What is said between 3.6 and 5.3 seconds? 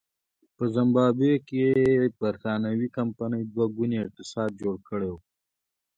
ګونی اقتصاد جوړ کړی و.